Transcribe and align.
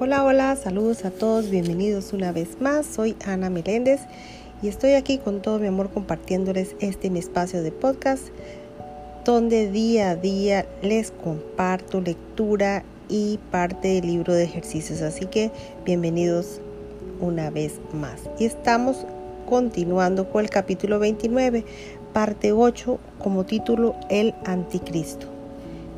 Hola, 0.00 0.22
hola, 0.22 0.54
saludos 0.54 1.04
a 1.04 1.10
todos, 1.10 1.50
bienvenidos 1.50 2.12
una 2.12 2.30
vez 2.30 2.60
más. 2.60 2.86
Soy 2.86 3.16
Ana 3.26 3.50
Meléndez 3.50 3.98
y 4.62 4.68
estoy 4.68 4.92
aquí 4.92 5.18
con 5.18 5.42
todo 5.42 5.58
mi 5.58 5.66
amor 5.66 5.90
compartiéndoles 5.90 6.76
este 6.78 7.10
mi 7.10 7.18
espacio 7.18 7.64
de 7.64 7.72
podcast 7.72 8.28
donde 9.24 9.68
día 9.72 10.10
a 10.10 10.14
día 10.14 10.66
les 10.82 11.10
comparto 11.10 12.00
lectura 12.00 12.84
y 13.08 13.40
parte 13.50 13.88
del 13.88 14.06
libro 14.06 14.34
de 14.34 14.44
ejercicios. 14.44 15.02
Así 15.02 15.26
que 15.26 15.50
bienvenidos 15.84 16.60
una 17.20 17.50
vez 17.50 17.80
más. 17.92 18.20
Y 18.38 18.44
estamos 18.44 19.04
continuando 19.48 20.30
con 20.30 20.44
el 20.44 20.50
capítulo 20.50 21.00
29, 21.00 21.64
parte 22.12 22.52
8, 22.52 23.00
como 23.18 23.44
título 23.44 23.96
El 24.10 24.32
Anticristo. 24.44 25.26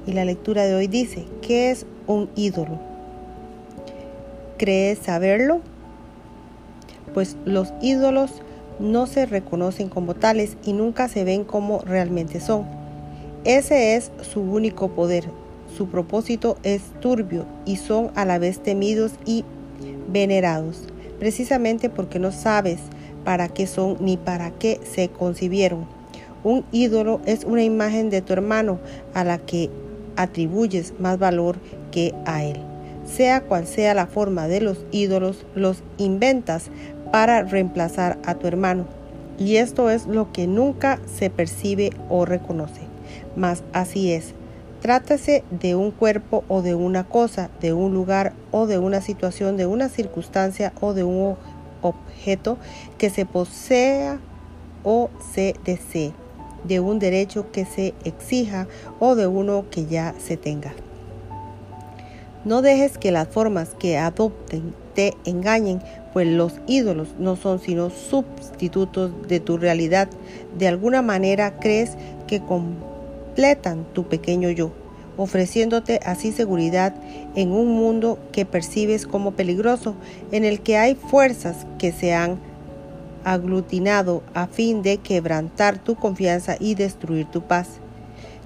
Y 0.07 0.13
la 0.13 0.25
lectura 0.25 0.65
de 0.65 0.75
hoy 0.75 0.87
dice, 0.87 1.27
¿qué 1.43 1.71
es 1.71 1.85
un 2.07 2.31
ídolo? 2.35 2.90
¿Crees 4.61 4.99
saberlo? 4.99 5.63
Pues 7.15 7.39
los 7.47 7.73
ídolos 7.81 8.43
no 8.79 9.07
se 9.07 9.25
reconocen 9.25 9.89
como 9.89 10.13
tales 10.13 10.59
y 10.63 10.75
nunca 10.75 11.09
se 11.09 11.25
ven 11.25 11.45
como 11.45 11.79
realmente 11.79 12.41
son. 12.41 12.67
Ese 13.45 13.97
es 13.97 14.13
su 14.21 14.43
único 14.43 14.91
poder. 14.91 15.25
Su 15.75 15.89
propósito 15.89 16.59
es 16.63 16.83
turbio 17.01 17.47
y 17.65 17.77
son 17.77 18.11
a 18.17 18.27
la 18.27 18.39
vez 18.39 18.63
temidos 18.63 19.13
y 19.25 19.47
venerados, 20.13 20.83
precisamente 21.19 21.89
porque 21.89 22.19
no 22.19 22.31
sabes 22.31 22.81
para 23.25 23.49
qué 23.49 23.67
son 23.67 23.97
ni 23.99 24.19
para 24.19 24.51
qué 24.51 24.79
se 24.85 25.09
concibieron. 25.09 25.87
Un 26.45 26.67
ídolo 26.71 27.23
es 27.25 27.45
una 27.45 27.63
imagen 27.63 28.11
de 28.11 28.21
tu 28.21 28.35
hermano 28.35 28.79
a 29.15 29.25
la 29.25 29.39
que 29.39 29.71
atribuyes 30.17 30.93
más 31.01 31.19
valor 31.19 31.57
que 31.91 32.15
a 32.27 32.45
él 32.45 32.70
sea 33.11 33.43
cual 33.43 33.67
sea 33.67 33.95
la 33.95 34.07
forma 34.07 34.49
de 34.49 34.61
los 34.61 34.79
ídolos, 34.91 35.45
los 35.55 35.83
inventas 35.99 36.71
para 37.13 37.43
reemplazar 37.43 38.19
a 38.25 38.35
tu 38.35 38.47
hermano. 38.47 38.87
Y 39.39 39.57
esto 39.57 39.91
es 39.91 40.07
lo 40.07 40.33
que 40.33 40.47
nunca 40.47 41.01
se 41.07 41.31
percibe 41.31 41.91
o 42.09 42.25
reconoce. 42.25 42.83
Mas 43.37 43.63
así 43.73 44.13
es. 44.13 44.35
Trátase 44.83 45.45
de 45.51 45.75
un 45.75 45.91
cuerpo 45.91 46.45
o 46.49 46.63
de 46.63 46.75
una 46.75 47.05
cosa, 47.05 47.51
de 47.61 47.73
un 47.73 47.93
lugar 47.93 48.33
o 48.51 48.67
de 48.67 48.79
una 48.79 49.01
situación, 49.01 49.57
de 49.57 49.67
una 49.67 49.89
circunstancia 49.89 50.73
o 50.81 50.95
de 50.95 51.05
un 51.05 51.37
objeto 51.83 52.59
que 52.97 53.11
se 53.11 53.27
posea 53.27 54.19
o 54.83 55.11
se 55.35 55.55
desee, 55.65 56.13
de 56.65 56.81
un 56.81 56.99
derecho 56.99 57.51
que 57.53 57.67
se 57.67 57.95
exija 58.05 58.69
o 58.99 59.15
de 59.17 59.27
uno 59.27 59.67
que 59.71 59.87
ya 59.87 60.15
se 60.19 60.37
tenga. 60.37 60.73
No 62.45 62.63
dejes 62.63 62.97
que 62.97 63.11
las 63.11 63.29
formas 63.29 63.75
que 63.79 63.99
adopten 63.99 64.75
te 64.95 65.15
engañen, 65.27 65.83
pues 66.15 66.27
los 66.27 66.55
ídolos 66.67 67.09
no 67.19 67.37
son 67.37 67.61
sino 67.61 67.91
sustitutos 67.91 69.13
de 69.29 69.41
tu 69.41 69.59
realidad. 69.59 70.09
De 70.59 70.67
alguna 70.67 71.03
manera 71.03 71.59
crees 71.61 71.93
que 72.27 72.41
completan 72.41 73.85
tu 73.93 74.05
pequeño 74.05 74.49
yo, 74.49 74.73
ofreciéndote 75.19 76.01
así 76.05 76.33
seguridad 76.33 76.95
en 77.35 77.53
un 77.53 77.69
mundo 77.69 78.19
que 78.33 78.47
percibes 78.47 79.07
como 79.07 79.33
peligroso, 79.33 79.95
en 80.33 80.47
el 80.47 80.61
que 80.61 80.79
hay 80.79 80.95
fuerzas 80.95 81.67
que 81.79 81.93
se 81.93 82.15
han 82.15 82.39
aglutinado 83.23 84.23
a 84.33 84.47
fin 84.47 84.83
de 84.83 84.97
quebrantar 84.97 85.79
tu 85.79 85.95
confianza 85.95 86.57
y 86.59 86.75
destruir 86.75 87.27
tu 87.27 87.43
paz. 87.43 87.69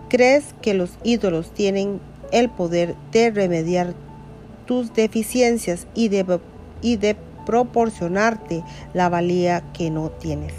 Crees 0.09 0.53
que 0.61 0.75
los 0.75 0.91
ídolos 1.05 1.53
tienen 1.55 2.01
el 2.35 2.51
poder 2.51 2.97
de 3.13 3.31
remediar 3.31 3.95
tus 4.67 4.93
deficiencias 4.93 5.87
y 5.95 6.09
de, 6.09 7.17
proporcionarte 7.47 8.65
la 8.93 9.09
valía 9.09 9.63
que 9.73 9.91
no 9.91 10.11
tienes. 10.11 10.53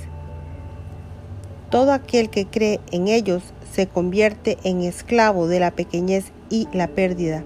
Todo 1.70 1.92
aquel 1.92 2.30
que 2.30 2.46
cree 2.46 2.80
en 2.92 3.08
ellos 3.08 3.44
se 3.74 3.88
convierte 3.88 4.58
en 4.64 4.82
esclavo 4.82 5.48
de 5.48 5.60
la 5.60 5.72
pequeñez 5.72 6.32
y 6.50 6.68
la 6.72 6.88
pérdida, 6.88 7.44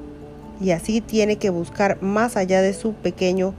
y 0.62 0.72
así 0.72 1.02
tiene 1.02 1.38
que 1.38 1.50
buscar 1.50 2.02
más 2.02 2.38
allá 2.38 2.62
de 2.62 2.74
su 2.74 2.94
pequeño 2.94 3.54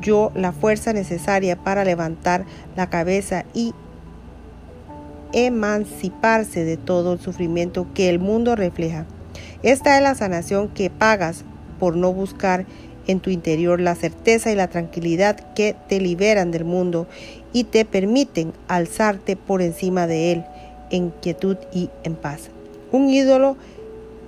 yo 0.00 0.30
la 0.34 0.52
fuerza 0.52 0.92
necesaria 0.92 1.56
para 1.56 1.84
levantar 1.84 2.44
la 2.76 2.90
cabeza 2.90 3.44
y 3.54 3.72
emanciparse 5.32 6.64
de 6.64 6.76
todo 6.76 7.14
el 7.14 7.20
sufrimiento 7.20 7.86
que 7.94 8.10
el 8.10 8.18
mundo 8.18 8.56
refleja. 8.56 9.06
Esta 9.62 9.96
es 9.96 10.02
la 10.02 10.14
sanación 10.14 10.68
que 10.68 10.90
pagas 10.90 11.44
por 11.78 11.96
no 11.96 12.12
buscar 12.12 12.66
en 13.06 13.20
tu 13.20 13.30
interior 13.30 13.80
la 13.80 13.94
certeza 13.94 14.50
y 14.50 14.54
la 14.54 14.68
tranquilidad 14.68 15.36
que 15.54 15.76
te 15.88 16.00
liberan 16.00 16.50
del 16.50 16.64
mundo 16.64 17.06
y 17.52 17.64
te 17.64 17.84
permiten 17.84 18.52
alzarte 18.68 19.36
por 19.36 19.62
encima 19.62 20.06
de 20.06 20.32
él 20.32 20.44
en 20.90 21.10
quietud 21.10 21.56
y 21.72 21.90
en 22.04 22.14
paz. 22.14 22.50
Un 22.90 23.08
ídolo 23.08 23.56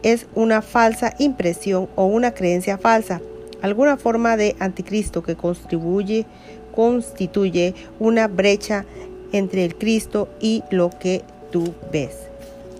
es 0.02 0.26
una 0.34 0.62
falsa 0.62 1.14
impresión 1.18 1.88
o 1.96 2.06
una 2.06 2.32
creencia 2.32 2.78
falsa, 2.78 3.20
alguna 3.62 3.96
forma 3.96 4.36
de 4.36 4.54
anticristo 4.58 5.22
que 5.22 5.34
contribuye, 5.34 6.26
constituye 6.74 7.74
una 7.98 8.28
brecha 8.28 8.84
entre 9.32 9.64
el 9.64 9.76
Cristo 9.76 10.28
y 10.40 10.62
lo 10.70 10.90
que 10.90 11.22
tú 11.50 11.74
ves. 11.90 12.33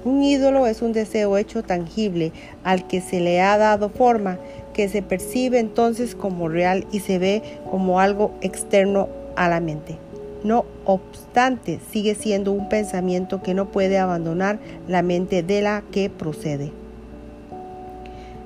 Un 0.05 0.23
ídolo 0.23 0.67
es 0.67 0.83
un 0.83 0.93
deseo 0.93 1.39
hecho 1.39 1.63
tangible 1.63 2.33
al 2.63 2.87
que 2.87 3.01
se 3.01 3.21
le 3.21 3.41
ha 3.41 3.57
dado 3.57 3.89
forma, 3.89 4.39
que 4.75 4.87
se 4.91 5.01
percibe 5.01 5.59
entonces 5.59 6.15
como 6.15 6.49
real 6.49 6.87
y 6.93 7.01
se 7.01 7.19
ve 7.19 7.43
como 7.71 8.01
algo 8.01 8.33
externo 8.43 9.09
a 9.35 9.49
la 9.49 9.61
mente. 9.61 9.97
No 10.43 10.67
obstante, 10.85 11.81
sigue 11.91 12.15
siendo 12.15 12.53
un 12.53 12.69
pensamiento 12.69 13.43
que 13.43 13.55
no 13.55 13.73
puede 13.73 13.99
abandonar 13.99 14.59
la 14.89 15.01
mente 15.01 15.43
de 15.43 15.63
la 15.63 15.83
que 15.91 16.11
procede. 16.11 16.71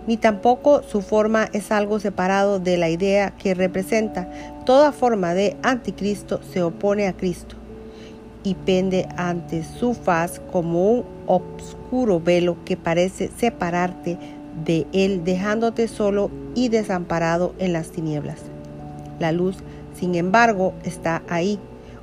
Ni 0.06 0.16
tampoco 0.16 0.84
su 0.84 1.02
forma 1.02 1.48
es 1.52 1.72
algo 1.72 1.98
separado 1.98 2.60
de 2.60 2.76
la 2.76 2.88
idea 2.88 3.32
que 3.36 3.54
representa. 3.54 4.30
Toda 4.64 4.92
forma 4.92 5.34
de 5.34 5.56
anticristo 5.64 6.40
se 6.52 6.62
opone 6.62 7.08
a 7.08 7.14
Cristo 7.14 7.57
y 8.42 8.54
pende 8.54 9.08
ante 9.16 9.64
su 9.64 9.94
faz 9.94 10.40
como 10.52 10.90
un 10.90 11.04
obscuro 11.26 12.20
velo 12.20 12.56
que 12.64 12.76
parece 12.76 13.30
separarte 13.36 14.18
de 14.64 14.86
él, 14.92 15.24
dejándote 15.24 15.88
solo 15.88 16.30
y 16.54 16.68
desamparado 16.68 17.54
en 17.58 17.72
las 17.72 17.90
tinieblas. 17.90 18.38
La 19.18 19.32
luz, 19.32 19.56
sin 19.98 20.14
embargo, 20.14 20.74
está 20.84 21.22
ahí. 21.28 21.58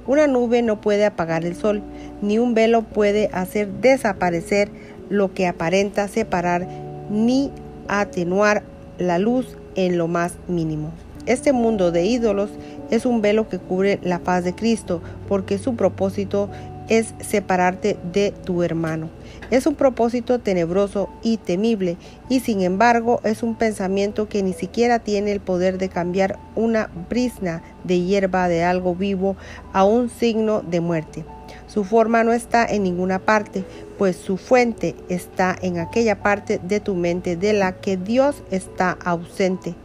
Una 0.07 0.28
nube 0.28 0.62
no 0.62 0.81
puede 0.81 1.06
apagar 1.06 1.45
el 1.45 1.56
sol, 1.56 1.81
ni 2.22 2.38
un 2.38 2.53
velo 2.53 2.84
puede 2.84 3.29
hacer 3.34 3.68
desaparecer 3.81 4.69
lo 5.09 5.34
que 5.34 5.47
aparenta 5.47 6.07
separar, 6.07 6.68
ni 7.09 7.51
atenuar 7.88 8.63
la 8.97 9.18
luz 9.18 9.57
en 9.75 9.97
lo 9.97 10.07
más 10.07 10.34
mínimo. 10.47 10.91
Este 11.25 11.53
mundo 11.53 11.91
de 11.91 12.06
ídolos 12.06 12.51
es 12.91 13.06
un 13.06 13.22
velo 13.22 13.50
que 13.50 13.59
cubre 13.59 14.00
la 14.03 14.19
paz 14.19 14.44
de 14.44 14.53
Cristo, 14.53 15.01
porque 15.28 15.57
su 15.57 15.75
propósito 15.75 16.50
es 16.90 17.13
separarte 17.19 17.97
de 18.12 18.31
tu 18.31 18.63
hermano. 18.63 19.09
Es 19.51 19.68
un 19.68 19.75
propósito 19.75 20.40
tenebroso 20.40 21.09
y 21.22 21.38
temible, 21.38 21.97
y 22.29 22.40
sin 22.40 22.62
embargo 22.62 23.22
es 23.24 23.44
un 23.44 23.56
pensamiento 23.56 24.28
que 24.28 24.44
ni 24.44 24.53
siquiera 24.53 25.00
tiene 25.00 25.31
el 25.31 25.40
poder 25.40 25.78
de 25.78 25.90
cambiar 25.90 26.40
una 26.56 26.90
brisna 27.09 27.62
de 27.84 28.01
hierba 28.01 28.47
de 28.47 28.63
algo 28.63 28.95
vivo 28.95 29.35
a 29.74 29.84
un 29.84 30.09
signo 30.09 30.62
de 30.62 30.81
muerte. 30.81 31.25
Su 31.68 31.84
forma 31.84 32.24
no 32.24 32.34
está 32.34 32.66
en 32.66 32.84
ninguna 32.84 33.19
parte, 33.19 33.63
pues 33.97 34.16
su 34.16 34.38
fuente 34.38 34.95
está 35.09 35.56
en 35.62 35.80
aquella 35.80 36.21
parte 36.21 36.60
de 36.63 36.80
tu 36.80 36.95
mente 36.95 37.36
de 37.36 37.54
la 37.54 37.74
que 37.74 37.98
Dios 37.98 38.44
está 38.50 38.98
ausente 39.04 39.75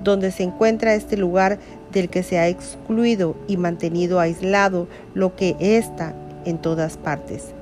donde 0.00 0.30
se 0.30 0.44
encuentra 0.44 0.94
este 0.94 1.16
lugar 1.16 1.58
del 1.92 2.08
que 2.08 2.22
se 2.22 2.38
ha 2.38 2.48
excluido 2.48 3.36
y 3.46 3.56
mantenido 3.56 4.20
aislado 4.20 4.88
lo 5.14 5.36
que 5.36 5.56
está 5.58 6.14
en 6.44 6.58
todas 6.58 6.96
partes. 6.96 7.54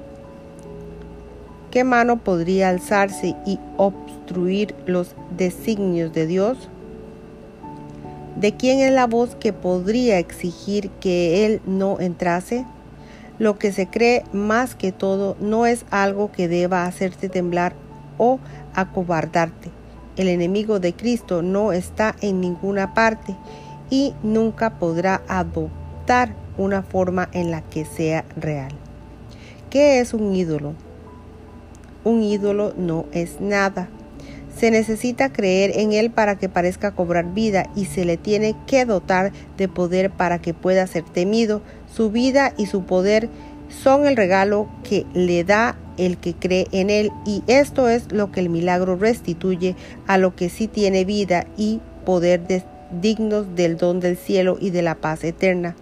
¿Qué 1.70 1.84
mano 1.84 2.19
podría 2.19 2.70
alzarse 2.70 3.37
y 3.44 3.58
obstruir 3.76 4.75
los 4.87 5.14
designios 5.37 6.12
de 6.12 6.26
Dios? 6.26 6.70
¿De 8.37 8.55
quién 8.55 8.81
es 8.81 8.93
la 8.93 9.06
voz 9.06 9.34
que 9.34 9.52
podría 9.52 10.19
exigir 10.19 10.90
que 11.00 11.46
Él 11.46 11.61
no 11.67 12.00
entrase? 12.00 12.64
Lo 13.38 13.58
que 13.58 13.73
se 13.73 13.87
cree 13.87 14.25
más 14.32 14.75
que 14.75 14.93
todo 14.93 15.37
no 15.40 15.67
es 15.67 15.84
algo 15.90 16.32
que 16.32 16.49
deba 16.49 16.87
hacerte 16.87 17.28
temblar 17.28 17.75
o 18.19 18.38
acobardarte 18.75 19.70
el 20.17 20.28
enemigo 20.28 20.81
de 20.81 20.94
Cristo 20.94 21.43
no 21.43 21.73
está 21.73 22.17
en 22.20 22.40
ninguna 22.40 22.94
parte 22.94 23.37
y 23.91 24.15
nunca 24.23 24.79
podrá 24.79 25.23
adoptar 25.29 26.35
una 26.59 26.83
forma 26.83 27.29
en 27.33 27.50
la 27.50 27.62
que 27.62 27.85
sea 27.85 28.25
real. 28.37 28.73
¿Qué 29.71 30.00
es 30.00 30.15
un 30.15 30.35
ídolo? 30.35 30.75
Un 32.05 32.23
ídolo 32.23 32.73
no 32.77 33.06
es 33.12 33.41
nada. 33.41 33.88
Se 34.56 34.71
necesita 34.71 35.33
creer 35.33 35.73
en 35.75 35.93
él 35.93 36.11
para 36.11 36.37
que 36.37 36.49
parezca 36.49 36.93
cobrar 36.93 37.35
vida 37.35 37.69
y 37.75 37.85
se 37.85 38.05
le 38.05 38.17
tiene 38.17 38.56
que 38.67 38.87
dotar 38.87 39.33
de 39.59 39.69
poder 39.69 40.11
para 40.11 40.38
que 40.41 40.55
pueda 40.55 40.87
ser 40.87 41.05
temido. 41.05 41.61
Su 41.93 42.11
vida 42.11 42.55
y 42.56 42.67
su 42.67 42.85
poder 42.85 43.29
son 43.69 44.06
el 44.06 44.17
regalo 44.17 44.69
que 44.83 45.05
le 45.12 45.44
da 45.44 45.77
el 45.99 46.17
que 46.19 46.35
cree 46.35 46.69
en 46.73 46.91
él 46.91 47.11
y 47.25 47.43
esto 47.47 47.88
es 47.88 48.12
lo 48.12 48.31
que 48.31 48.41
el 48.41 48.49
milagro 48.49 48.97
restituye 48.97 49.77
a 50.06 50.19
lo 50.19 50.37
que 50.37 50.49
sí 50.49 50.69
tiene 50.69 51.05
vida 51.05 51.47
y 51.56 51.81
poder 52.05 52.47
dignos 52.91 53.55
del 53.55 53.77
don 53.77 54.00
del 54.00 54.17
cielo 54.17 54.56
y 54.61 54.71
de 54.71 54.83
la 54.83 54.94
paz 54.97 55.25
eterna. 55.25 55.77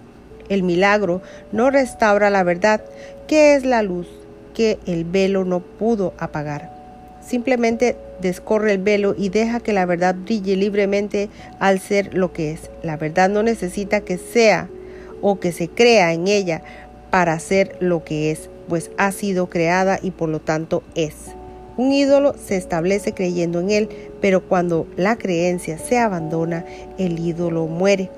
El 0.48 0.62
milagro 0.62 1.22
no 1.52 1.70
restaura 1.70 2.30
la 2.30 2.42
verdad, 2.42 2.82
que 3.26 3.54
es 3.54 3.64
la 3.64 3.82
luz 3.82 4.06
que 4.54 4.78
el 4.86 5.04
velo 5.04 5.44
no 5.44 5.60
pudo 5.60 6.14
apagar. 6.18 6.72
Simplemente 7.26 7.96
descorre 8.20 8.72
el 8.72 8.78
velo 8.78 9.14
y 9.16 9.30
deja 9.30 9.60
que 9.60 9.72
la 9.72 9.86
verdad 9.86 10.14
brille 10.14 10.56
libremente 10.56 11.30
al 11.58 11.80
ser 11.80 12.14
lo 12.14 12.32
que 12.32 12.52
es. 12.52 12.70
La 12.82 12.96
verdad 12.96 13.30
no 13.30 13.42
necesita 13.42 14.02
que 14.02 14.18
sea 14.18 14.68
o 15.22 15.40
que 15.40 15.52
se 15.52 15.68
crea 15.68 16.12
en 16.12 16.28
ella 16.28 16.62
para 17.10 17.38
ser 17.38 17.76
lo 17.80 18.04
que 18.04 18.30
es, 18.30 18.50
pues 18.68 18.90
ha 18.98 19.10
sido 19.12 19.48
creada 19.48 19.98
y 20.02 20.10
por 20.10 20.28
lo 20.28 20.40
tanto 20.40 20.82
es. 20.94 21.14
Un 21.76 21.92
ídolo 21.92 22.34
se 22.34 22.56
establece 22.56 23.14
creyendo 23.14 23.60
en 23.60 23.70
él, 23.70 23.88
pero 24.20 24.42
cuando 24.46 24.86
la 24.96 25.16
creencia 25.16 25.78
se 25.78 25.98
abandona, 25.98 26.64
el 26.98 27.18
ídolo 27.18 27.66
muere. 27.66 28.10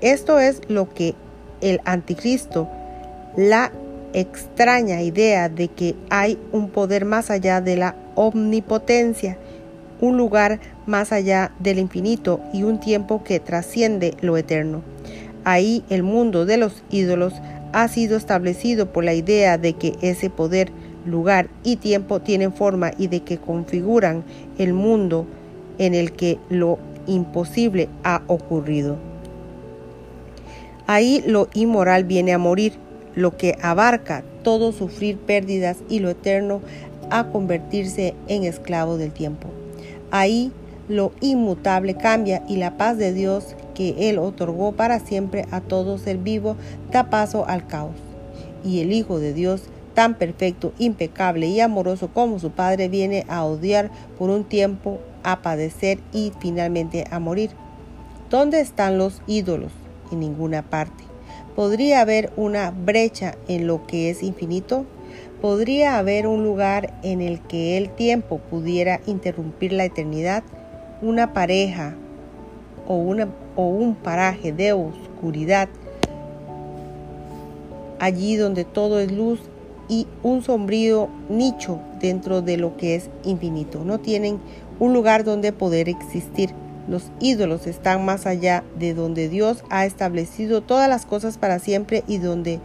Esto 0.00 0.40
es 0.40 0.60
lo 0.68 0.92
que 0.92 1.14
el 1.60 1.80
anticristo, 1.84 2.68
la 3.36 3.70
extraña 4.14 5.02
idea 5.02 5.48
de 5.48 5.68
que 5.68 5.94
hay 6.10 6.38
un 6.52 6.68
poder 6.68 7.04
más 7.04 7.30
allá 7.30 7.60
de 7.60 7.76
la 7.76 7.94
omnipotencia, 8.14 9.38
un 10.00 10.16
lugar 10.16 10.58
más 10.86 11.12
allá 11.12 11.52
del 11.60 11.78
infinito 11.78 12.40
y 12.52 12.64
un 12.64 12.80
tiempo 12.80 13.22
que 13.24 13.40
trasciende 13.40 14.14
lo 14.20 14.36
eterno. 14.36 14.82
Ahí 15.44 15.84
el 15.90 16.02
mundo 16.02 16.46
de 16.46 16.56
los 16.56 16.82
ídolos 16.90 17.34
ha 17.72 17.88
sido 17.88 18.16
establecido 18.16 18.92
por 18.92 19.04
la 19.04 19.14
idea 19.14 19.58
de 19.58 19.74
que 19.74 19.94
ese 20.02 20.30
poder, 20.30 20.70
lugar 21.04 21.48
y 21.64 21.76
tiempo 21.76 22.20
tienen 22.20 22.52
forma 22.52 22.92
y 22.98 23.08
de 23.08 23.20
que 23.20 23.38
configuran 23.38 24.24
el 24.58 24.72
mundo 24.72 25.26
en 25.78 25.94
el 25.94 26.12
que 26.12 26.38
lo 26.48 26.78
imposible 27.06 27.88
ha 28.04 28.22
ocurrido. 28.26 28.96
Ahí 30.86 31.22
lo 31.26 31.48
inmoral 31.54 32.04
viene 32.04 32.32
a 32.32 32.38
morir, 32.38 32.74
lo 33.14 33.36
que 33.36 33.56
abarca 33.62 34.24
todo 34.42 34.72
sufrir 34.72 35.16
pérdidas 35.18 35.78
y 35.88 36.00
lo 36.00 36.10
eterno 36.10 36.60
a 37.10 37.28
convertirse 37.28 38.14
en 38.28 38.44
esclavo 38.44 38.96
del 38.96 39.12
tiempo. 39.12 39.48
Ahí 40.10 40.52
lo 40.88 41.12
inmutable 41.20 41.94
cambia 41.94 42.42
y 42.48 42.56
la 42.56 42.76
paz 42.76 42.98
de 42.98 43.12
Dios 43.12 43.54
que 43.74 44.10
Él 44.10 44.18
otorgó 44.18 44.72
para 44.72 44.98
siempre 44.98 45.46
a 45.50 45.60
todo 45.60 45.98
ser 45.98 46.18
vivo 46.18 46.56
da 46.90 47.10
paso 47.10 47.46
al 47.46 47.66
caos. 47.66 47.96
Y 48.64 48.80
el 48.80 48.92
Hijo 48.92 49.18
de 49.18 49.32
Dios, 49.32 49.62
tan 49.94 50.14
perfecto, 50.14 50.72
impecable 50.78 51.46
y 51.46 51.60
amoroso 51.60 52.08
como 52.08 52.38
su 52.38 52.50
Padre, 52.50 52.88
viene 52.88 53.24
a 53.28 53.44
odiar 53.44 53.90
por 54.18 54.30
un 54.30 54.44
tiempo, 54.44 54.98
a 55.22 55.42
padecer 55.42 55.98
y 56.12 56.32
finalmente 56.40 57.04
a 57.10 57.18
morir. 57.18 57.50
¿Dónde 58.30 58.60
están 58.60 58.98
los 58.98 59.22
ídolos? 59.26 59.72
En 60.10 60.20
ninguna 60.20 60.62
parte. 60.62 61.04
¿Podría 61.54 62.00
haber 62.00 62.32
una 62.36 62.70
brecha 62.70 63.36
en 63.48 63.66
lo 63.66 63.86
que 63.86 64.10
es 64.10 64.22
infinito? 64.22 64.86
¿Podría 65.40 65.98
haber 65.98 66.26
un 66.26 66.44
lugar 66.44 66.94
en 67.02 67.20
el 67.20 67.40
que 67.40 67.76
el 67.76 67.90
tiempo 67.90 68.38
pudiera 68.38 69.00
interrumpir 69.06 69.72
la 69.72 69.84
eternidad? 69.84 70.42
Una 71.02 71.32
pareja 71.32 71.94
o, 72.86 72.94
o 73.56 73.66
un 73.66 73.94
paraje 73.96 74.52
de 74.52 74.72
oscuridad, 74.72 75.68
allí 77.98 78.36
donde 78.36 78.64
todo 78.64 78.98
es 78.98 79.12
luz 79.12 79.40
y 79.92 80.06
un 80.22 80.42
sombrío 80.42 81.10
nicho 81.28 81.78
dentro 82.00 82.40
de 82.40 82.56
lo 82.56 82.78
que 82.78 82.94
es 82.94 83.10
infinito. 83.24 83.84
No 83.84 84.00
tienen 84.00 84.40
un 84.80 84.94
lugar 84.94 85.22
donde 85.22 85.52
poder 85.52 85.90
existir. 85.90 86.54
Los 86.88 87.10
ídolos 87.20 87.66
están 87.66 88.02
más 88.02 88.24
allá 88.24 88.64
de 88.78 88.94
donde 88.94 89.28
Dios 89.28 89.62
ha 89.68 89.84
establecido 89.84 90.62
todas 90.62 90.88
las 90.88 91.04
cosas 91.04 91.36
para 91.36 91.58
siempre 91.58 92.04
y 92.08 92.16
donde 92.16 92.58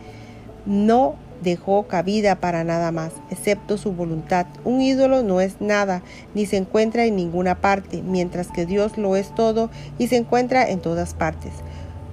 no 0.66 1.16
dejó 1.44 1.84
cabida 1.88 2.40
para 2.40 2.64
nada 2.64 2.94
más, 2.94 3.12
excepto 3.30 3.78
su 3.78 3.92
voluntad. 3.92 4.46
Un 4.64 4.82
ídolo 4.82 5.22
no 5.22 5.42
es 5.42 5.60
nada, 5.60 6.04
ni 6.34 6.46
se 6.46 6.56
encuentra 6.56 7.04
en 7.04 7.18
ninguna 7.18 7.60
parte, 7.60 8.02
mientras 8.04 8.48
que 8.48 8.66
Dios 8.66 8.98
lo 8.98 9.18
es 9.18 9.36
todo 9.36 9.70
y 9.98 10.08
se 10.08 10.16
encuentra 10.16 10.70
en 10.70 10.80
todas 10.80 11.14
partes. 11.14 11.52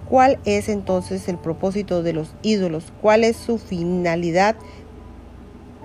¿Cuál 0.09 0.39
es 0.45 0.69
entonces 0.69 1.29
el 1.29 1.39
propósito 1.39 2.03
de 2.03 2.13
los 2.13 2.35
ídolos? 2.43 2.93
¿Cuál 3.01 3.23
es 3.23 3.37
su 3.37 3.59
finalidad? 3.59 4.57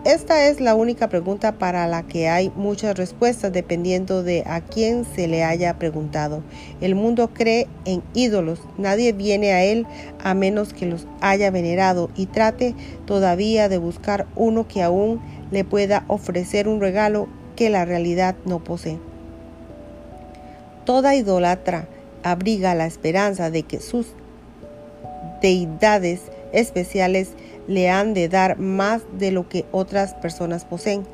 Esta 0.06 0.48
es 0.48 0.62
la 0.62 0.76
única 0.76 1.10
pregunta 1.10 1.52
para 1.52 1.86
la 1.86 2.04
que 2.04 2.30
hay 2.30 2.54
muchas 2.56 2.98
respuestas 2.98 3.52
dependiendo 3.52 4.24
de 4.24 4.44
a 4.48 4.62
quién 4.62 5.04
se 5.04 5.28
le 5.28 5.44
haya 5.44 5.78
preguntado. 5.78 6.42
El 6.80 6.96
mundo 6.96 7.32
cree 7.34 7.68
en 7.84 8.02
ídolos, 8.14 8.62
nadie 8.78 9.12
viene 9.12 9.52
a 9.52 9.66
él 9.66 9.86
a 10.24 10.34
menos 10.34 10.72
que 10.72 10.86
los 10.86 11.06
haya 11.20 11.52
venerado 11.52 12.10
y 12.16 12.28
trate 12.28 12.76
todavía 13.06 13.68
de 13.68 13.78
buscar 13.78 14.26
uno 14.38 14.70
que 14.70 14.84
aún 14.84 15.20
le 15.52 15.66
pueda 15.66 16.06
ofrecer 16.08 16.70
un 16.70 16.80
regalo 16.80 17.28
que 17.58 17.70
la 17.70 17.84
realidad 17.84 18.36
no 18.46 18.64
posee. 18.64 19.00
Toda 20.86 21.16
idolatra 21.16 21.90
abriga 22.24 22.74
la 22.74 22.86
esperanza 22.86 23.52
de 23.52 23.64
que 23.64 23.82
sus 23.82 24.08
deidades 25.42 26.22
especiales 26.52 27.30
le 27.68 27.90
han 27.90 28.14
de 28.14 28.30
dar 28.30 28.58
más 28.60 29.02
de 29.18 29.32
lo 29.32 29.48
que 29.48 29.66
otras 29.72 30.14
personas 30.16 30.66
poseen. 30.66 31.06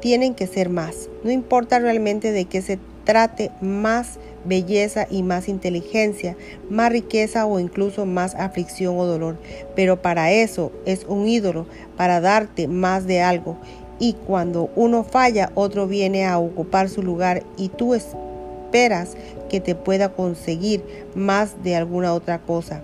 Tienen 0.00 0.34
que 0.34 0.46
ser 0.46 0.68
más. 0.68 1.08
No 1.22 1.30
importa 1.30 1.78
realmente 1.78 2.32
de 2.32 2.44
qué 2.44 2.62
se 2.62 2.78
trate, 3.04 3.50
más 3.60 4.18
belleza 4.44 5.06
y 5.10 5.22
más 5.22 5.48
inteligencia, 5.48 6.36
más 6.68 6.90
riqueza 6.92 7.46
o 7.46 7.58
incluso 7.58 8.06
más 8.06 8.34
aflicción 8.34 8.98
o 8.98 9.04
dolor. 9.06 9.38
Pero 9.74 10.02
para 10.02 10.32
eso 10.32 10.72
es 10.84 11.04
un 11.08 11.28
ídolo, 11.28 11.66
para 11.96 12.20
darte 12.20 12.68
más 12.68 13.06
de 13.06 13.22
algo. 13.22 13.56
Y 13.98 14.14
cuando 14.14 14.70
uno 14.74 15.04
falla, 15.04 15.50
otro 15.54 15.86
viene 15.86 16.26
a 16.26 16.38
ocupar 16.38 16.88
su 16.88 17.02
lugar 17.02 17.42
y 17.56 17.68
tú 17.68 17.94
esperas 17.94 19.16
que 19.48 19.60
te 19.60 19.74
pueda 19.74 20.10
conseguir 20.10 20.84
más 21.14 21.62
de 21.62 21.76
alguna 21.76 22.12
otra 22.12 22.40
cosa. 22.40 22.82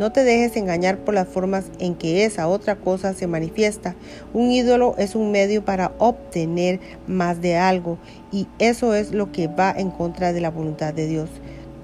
No 0.00 0.12
te 0.12 0.24
dejes 0.24 0.56
engañar 0.56 0.96
por 0.96 1.12
las 1.12 1.28
formas 1.28 1.66
en 1.78 1.94
que 1.94 2.24
esa 2.24 2.48
otra 2.48 2.76
cosa 2.76 3.12
se 3.12 3.26
manifiesta. 3.26 3.96
Un 4.32 4.50
ídolo 4.50 4.94
es 4.96 5.14
un 5.14 5.30
medio 5.30 5.62
para 5.62 5.92
obtener 5.98 6.80
más 7.06 7.42
de 7.42 7.58
algo 7.58 7.98
y 8.32 8.46
eso 8.58 8.94
es 8.94 9.12
lo 9.12 9.30
que 9.30 9.46
va 9.46 9.70
en 9.76 9.90
contra 9.90 10.32
de 10.32 10.40
la 10.40 10.50
voluntad 10.50 10.94
de 10.94 11.06
Dios. 11.06 11.28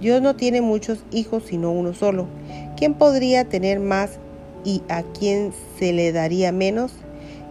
Dios 0.00 0.22
no 0.22 0.34
tiene 0.34 0.62
muchos 0.62 1.04
hijos 1.10 1.42
sino 1.48 1.70
uno 1.70 1.92
solo. 1.92 2.26
¿Quién 2.78 2.94
podría 2.94 3.44
tener 3.44 3.80
más 3.80 4.12
y 4.64 4.80
a 4.88 5.02
quién 5.02 5.52
se 5.78 5.92
le 5.92 6.10
daría 6.10 6.52
menos? 6.52 6.94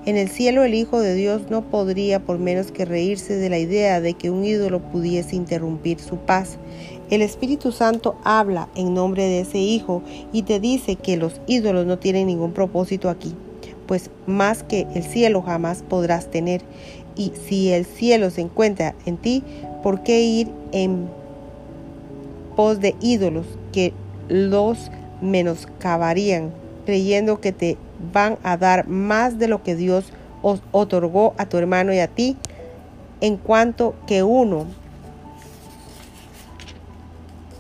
En 0.08 0.18
el 0.18 0.30
cielo 0.30 0.64
el 0.64 0.76
Hijo 0.76 1.00
de 1.00 1.16
Dios 1.16 1.44
no 1.50 1.64
podría 1.64 2.20
por 2.20 2.38
menos 2.38 2.72
que 2.72 2.86
reírse 2.86 3.36
de 3.36 3.50
la 3.50 3.58
idea 3.58 4.02
de 4.02 4.14
que 4.14 4.30
un 4.30 4.46
ídolo 4.46 4.80
pudiese 4.80 5.36
interrumpir 5.36 6.00
su 6.00 6.18
paz. 6.18 6.58
El 7.12 7.22
Espíritu 7.22 7.72
Santo 7.72 8.16
habla 8.24 8.68
en 8.76 8.96
nombre 8.96 9.24
de 9.24 9.42
ese 9.42 9.60
Hijo 9.60 10.02
y 10.34 10.42
te 10.42 10.60
dice 10.60 10.96
que 10.96 11.18
los 11.18 11.40
ídolos 11.46 11.86
no 11.86 12.00
tienen 12.00 12.26
ningún 12.26 12.52
propósito 12.52 13.10
aquí, 13.10 13.36
pues 13.86 14.10
más 14.26 14.64
que 14.64 14.88
el 14.96 15.04
cielo 15.04 15.44
jamás 15.44 15.84
podrás 15.88 16.32
tener. 16.32 16.62
Y 17.16 17.32
si 17.48 17.72
el 17.72 17.86
cielo 17.86 18.32
se 18.32 18.42
encuentra 18.42 18.96
en 19.06 19.18
ti, 19.18 19.44
¿por 19.84 20.02
qué 20.02 20.22
ir 20.22 20.48
en 20.72 21.08
pos 22.56 22.80
de 22.80 22.96
ídolos 23.00 23.46
que 23.72 23.94
los 24.28 24.90
menoscabarían, 25.22 26.52
creyendo 26.86 27.40
que 27.40 27.52
te 27.52 27.78
van 28.14 28.40
a 28.42 28.58
dar 28.58 28.88
más 28.88 29.38
de 29.38 29.48
lo 29.48 29.62
que 29.62 29.76
Dios 29.76 30.06
os 30.42 30.62
otorgó 30.72 31.36
a 31.38 31.46
tu 31.46 31.58
hermano 31.58 31.94
y 31.94 32.00
a 32.00 32.08
ti, 32.08 32.36
en 33.22 33.38
cuanto 33.38 33.94
que 34.08 34.24
uno 34.24 34.66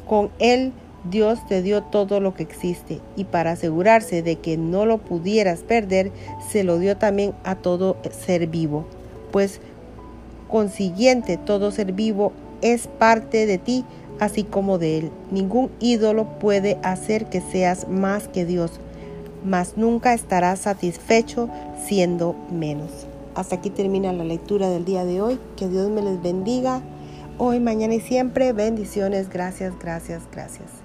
con 0.08 0.30
él 0.40 0.74
Dios 1.10 1.46
te 1.48 1.62
dio 1.62 1.84
todo 1.84 2.20
lo 2.20 2.34
que 2.34 2.44
existe 2.44 3.00
y 3.16 3.26
para 3.26 3.52
asegurarse 3.52 4.24
de 4.24 4.38
que 4.38 4.58
no 4.58 4.86
lo 4.86 4.98
pudieras 4.98 5.60
perder, 5.62 6.12
se 6.50 6.64
lo 6.64 6.80
dio 6.80 6.98
también 6.98 7.34
a 7.44 7.56
todo 7.56 7.98
ser 8.10 8.48
vivo. 8.48 8.86
Pues 9.32 9.62
consiguiente, 10.48 11.38
todo 11.38 11.72
ser 11.72 11.92
vivo 11.94 12.32
es 12.62 12.88
parte 12.88 13.46
de 13.46 13.58
ti, 13.60 13.86
así 14.20 14.44
como 14.44 14.78
de 14.80 14.98
él. 14.98 15.12
Ningún 15.30 15.70
ídolo 15.80 16.40
puede 16.40 16.78
hacer 16.82 17.28
que 17.28 17.42
seas 17.42 17.88
más 17.88 18.28
que 18.28 18.46
Dios, 18.46 18.80
mas 19.44 19.78
nunca 19.78 20.14
estarás 20.14 20.60
satisfecho 20.60 21.50
siendo 21.86 22.36
menos. 22.52 22.90
Hasta 23.36 23.58
aquí 23.58 23.70
termina 23.70 24.14
la 24.14 24.24
lectura 24.24 24.70
del 24.70 24.86
día 24.86 25.06
de 25.06 25.22
hoy. 25.22 25.40
Que 25.58 25.68
Dios 25.68 25.90
me 25.90 26.02
les 26.02 26.22
bendiga 26.22 26.82
hoy, 27.38 27.60
mañana 27.60 27.96
y 27.96 28.00
siempre. 28.00 28.54
Bendiciones. 28.54 29.30
Gracias, 29.30 29.78
gracias, 29.80 30.24
gracias. 30.32 30.85